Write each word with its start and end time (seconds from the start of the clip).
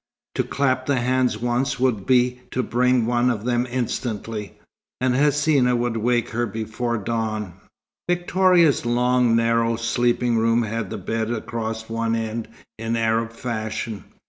To 0.33 0.43
clap 0.43 0.87
the 0.87 0.95
hands 0.99 1.37
once 1.37 1.79
would 1.79 2.07
be 2.07 2.39
to 2.49 2.63
bring 2.63 3.05
one 3.05 3.29
of 3.29 3.45
them 3.45 3.67
instantly. 3.69 4.57
And 4.99 5.13
Hsina 5.13 5.75
would 5.77 5.95
wake 5.95 6.29
her 6.29 6.47
before 6.47 6.97
dawn. 6.97 7.53
Victoria's 8.09 8.83
long, 8.83 9.35
narrow 9.35 9.75
sleeping 9.75 10.39
room 10.39 10.63
had 10.63 10.89
the 10.89 10.97
bed 10.97 11.29
across 11.29 11.87
one 11.87 12.15
end, 12.15 12.47
in 12.79 12.95
Arab 12.95 13.31
fashion. 13.31 14.05